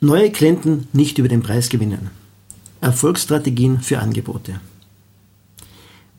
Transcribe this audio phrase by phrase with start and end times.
[0.00, 2.10] Neue Klienten nicht über den Preis gewinnen.
[2.80, 4.60] Erfolgsstrategien für Angebote.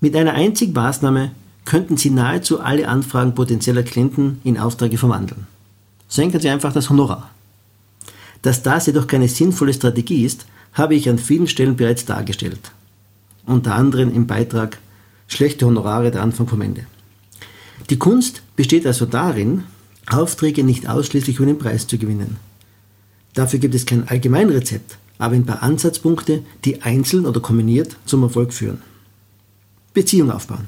[0.01, 1.31] Mit einer einzigen Maßnahme
[1.63, 5.47] könnten Sie nahezu alle Anfragen potenzieller Klienten in Aufträge verwandeln.
[6.09, 7.29] Senken Sie einfach das Honorar.
[8.41, 12.71] Dass das jedoch keine sinnvolle Strategie ist, habe ich an vielen Stellen bereits dargestellt.
[13.45, 14.79] Unter anderem im Beitrag
[15.29, 16.85] Schlechte Honorare der Anfang vom Ende.
[17.89, 19.63] Die Kunst besteht also darin,
[20.05, 22.37] Aufträge nicht ausschließlich über den Preis zu gewinnen,
[23.33, 28.53] Dafür gibt es kein Allgemeinrezept, aber ein paar Ansatzpunkte, die einzeln oder kombiniert zum Erfolg
[28.53, 28.81] führen.
[29.93, 30.67] Beziehung aufbauen.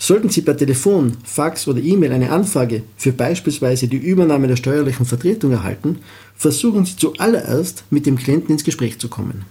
[0.00, 5.06] Sollten Sie per Telefon, Fax oder E-Mail eine Anfrage für beispielsweise die Übernahme der steuerlichen
[5.06, 5.98] Vertretung erhalten,
[6.36, 9.44] versuchen Sie zuallererst mit dem Klienten ins Gespräch zu kommen.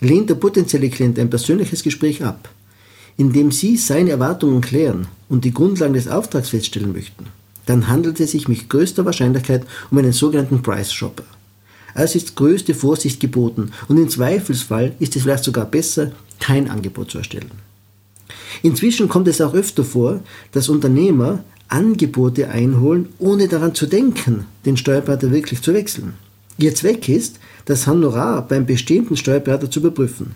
[0.00, 2.48] Lehnt der potenzielle Klient ein persönliches Gespräch ab,
[3.16, 7.26] indem Sie seine Erwartungen klären und die Grundlagen des Auftrags feststellen möchten,
[7.68, 11.24] dann handelt es sich mit größter Wahrscheinlichkeit um einen sogenannten Price Shopper.
[11.94, 17.10] Also ist größte Vorsicht geboten und im Zweifelsfall ist es vielleicht sogar besser, kein Angebot
[17.10, 17.50] zu erstellen.
[18.62, 20.20] Inzwischen kommt es auch öfter vor,
[20.52, 26.14] dass Unternehmer Angebote einholen, ohne daran zu denken, den Steuerberater wirklich zu wechseln.
[26.56, 30.32] Ihr Zweck ist, das Honorar beim bestehenden Steuerberater zu überprüfen.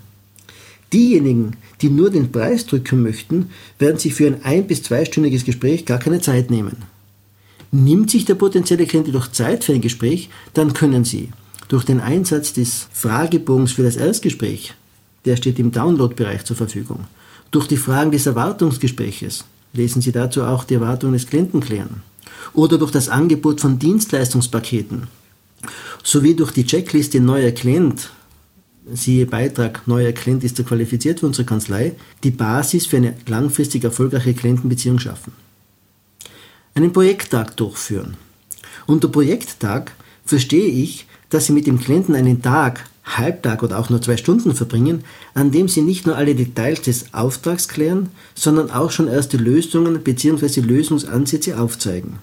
[0.93, 5.87] Diejenigen, die nur den Preis drücken möchten, werden sich für ein ein- bis zweistündiges Gespräch
[5.87, 6.77] gar keine Zeit nehmen.
[7.75, 11.31] Nimmt sich der potenzielle Klient jedoch Zeit für ein Gespräch, dann können Sie
[11.69, 14.75] durch den Einsatz des Fragebogens für das Erstgespräch,
[15.25, 17.07] der steht im Download-Bereich zur Verfügung,
[17.51, 22.03] durch die Fragen des Erwartungsgespräches, lesen Sie dazu auch die Erwartungen des Klienten klären,
[22.53, 25.07] oder durch das Angebot von Dienstleistungspaketen,
[26.05, 28.11] sowie durch die Checkliste Neuer Klient,
[28.93, 33.83] siehe Beitrag Neuer Klient ist er qualifiziert für unsere Kanzlei, die Basis für eine langfristig
[33.83, 35.33] erfolgreiche Klientenbeziehung schaffen
[36.75, 38.17] einen Projekttag durchführen.
[38.87, 39.93] Unter Projekttag
[40.25, 44.55] verstehe ich, dass Sie mit dem Klienten einen Tag, Halbtag oder auch nur zwei Stunden
[44.55, 49.37] verbringen, an dem Sie nicht nur alle Details des Auftrags klären, sondern auch schon erste
[49.37, 50.61] Lösungen bzw.
[50.61, 52.19] Lösungsansätze aufzeigen.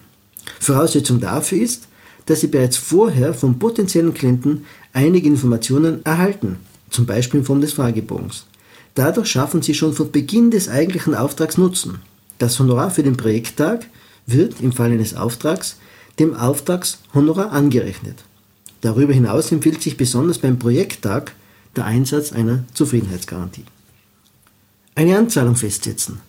[0.58, 1.88] Voraussetzung dafür ist,
[2.26, 6.56] dass Sie bereits vorher vom potenziellen Klienten einige Informationen erhalten,
[6.88, 8.46] zum Beispiel in Form des Fragebogens.
[8.94, 12.00] Dadurch schaffen Sie schon von Beginn des eigentlichen Auftrags Nutzen.
[12.38, 13.86] Das Honorar für den Projekttag
[14.32, 15.76] wird im Fall eines Auftrags
[16.18, 18.24] dem Auftragshonorar angerechnet.
[18.82, 21.32] Darüber hinaus empfiehlt sich besonders beim Projekttag
[21.76, 23.64] der Einsatz einer Zufriedenheitsgarantie.
[24.94, 26.20] Eine Anzahlung festsetzen.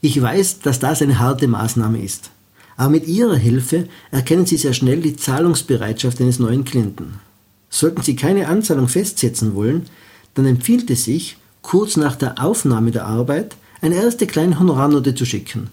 [0.00, 2.30] Ich weiß, dass das eine harte Maßnahme ist,
[2.76, 7.20] aber mit Ihrer Hilfe erkennen Sie sehr schnell die Zahlungsbereitschaft eines neuen Klienten.
[7.68, 9.86] Sollten Sie keine Anzahlung festsetzen wollen,
[10.34, 15.26] dann empfiehlt es sich, kurz nach der Aufnahme der Arbeit eine erste kleine Honorarnote zu
[15.26, 15.68] schicken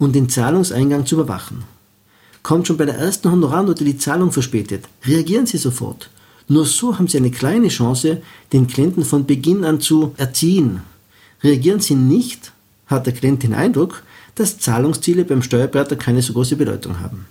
[0.00, 1.62] und den Zahlungseingang zu überwachen.
[2.42, 6.10] Kommt schon bei der ersten Honorarnote die Zahlung verspätet, reagieren Sie sofort.
[6.48, 8.22] Nur so haben Sie eine kleine Chance,
[8.52, 10.80] den Klienten von Beginn an zu erziehen.
[11.44, 12.50] Reagieren Sie nicht,
[12.86, 14.02] hat der Klient den Eindruck,
[14.34, 17.26] dass Zahlungsziele beim Steuerberater keine so große Bedeutung haben.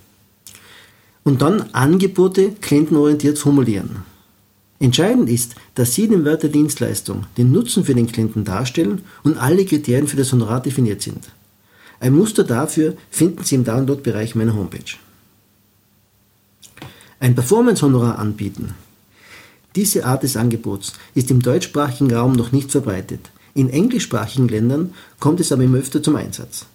[1.24, 4.04] Und dann Angebote klientenorientiert formulieren.
[4.80, 9.38] Entscheidend ist, dass Sie den Wert der Dienstleistung, den Nutzen für den Klienten darstellen und
[9.38, 11.30] alle Kriterien für das Honorar definiert sind.
[12.00, 14.98] Ein Muster dafür finden Sie im Download-Bereich meiner Homepage.
[17.20, 18.76] Ein Performance-Honorar anbieten.
[19.76, 23.30] Diese Art des Angebots ist im deutschsprachigen Raum noch nicht verbreitet.
[23.54, 26.66] In englischsprachigen Ländern kommt es aber immer öfter zum Einsatz.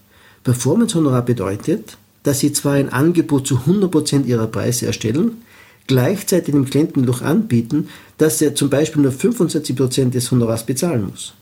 [0.44, 5.42] Performance-Honorar bedeutet, dass Sie zwar ein Angebot zu 100% Ihrer Preise erstellen,
[5.86, 11.34] gleichzeitig dem Klienten jedoch anbieten, dass er zum Beispiel nur 25% des Honorars bezahlen muss.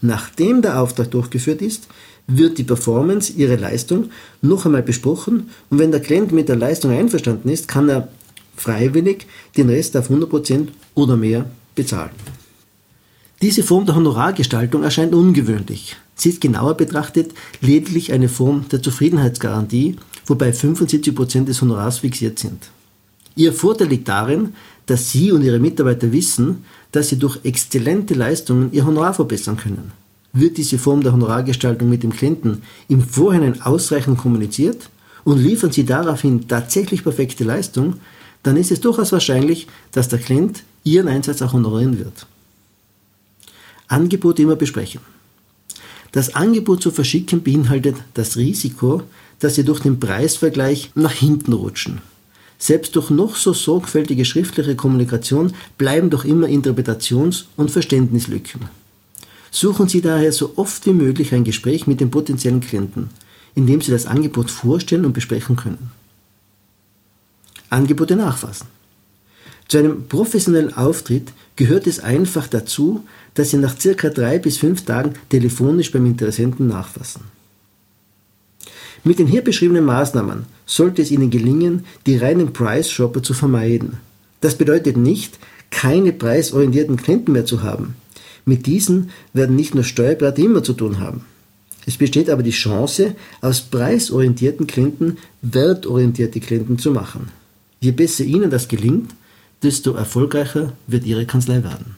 [0.00, 1.88] Nachdem der Auftrag durchgeführt ist,
[2.26, 4.10] wird die Performance, ihre Leistung,
[4.42, 8.08] noch einmal besprochen und wenn der Klient mit der Leistung einverstanden ist, kann er
[8.56, 9.26] freiwillig
[9.56, 12.10] den Rest auf 100% oder mehr bezahlen.
[13.42, 15.96] Diese Form der Honorargestaltung erscheint ungewöhnlich.
[16.14, 22.70] Sie ist genauer betrachtet lediglich eine Form der Zufriedenheitsgarantie, wobei 75% des Honorars fixiert sind.
[23.36, 24.54] Ihr Vorteil liegt darin,
[24.86, 29.92] dass Sie und Ihre Mitarbeiter wissen, dass Sie durch exzellente Leistungen Ihr Honorar verbessern können.
[30.32, 34.90] Wird diese Form der Honorargestaltung mit dem Klienten im Vorhinein ausreichend kommuniziert
[35.24, 37.94] und liefern Sie daraufhin tatsächlich perfekte Leistung,
[38.42, 42.26] dann ist es durchaus wahrscheinlich, dass der Klient Ihren Einsatz auch honorieren wird.
[43.88, 45.00] Angebote immer besprechen.
[46.12, 49.02] Das Angebot zu verschicken beinhaltet das Risiko,
[49.40, 52.02] dass Sie durch den Preisvergleich nach hinten rutschen.
[52.58, 58.62] Selbst durch noch so sorgfältige schriftliche Kommunikation bleiben doch immer Interpretations- und Verständnislücken.
[59.50, 63.10] Suchen Sie daher so oft wie möglich ein Gespräch mit dem potenziellen Klienten,
[63.54, 65.90] in dem Sie das Angebot vorstellen und besprechen können.
[67.70, 68.66] Angebote nachfassen.
[69.68, 73.04] Zu einem professionellen Auftritt gehört es einfach dazu,
[73.34, 77.22] dass Sie nach circa drei bis fünf Tagen telefonisch beim Interessenten nachfassen.
[79.02, 83.98] Mit den hier beschriebenen Maßnahmen sollte es Ihnen gelingen, die reinen Price-Shopper zu vermeiden.
[84.40, 85.38] Das bedeutet nicht,
[85.70, 87.96] keine preisorientierten Klienten mehr zu haben.
[88.44, 91.24] Mit diesen werden nicht nur Steuerberater immer zu tun haben.
[91.86, 97.28] Es besteht aber die Chance, aus preisorientierten Klienten wertorientierte Klienten zu machen.
[97.80, 99.14] Je besser Ihnen das gelingt,
[99.62, 101.96] desto erfolgreicher wird Ihre Kanzlei werden.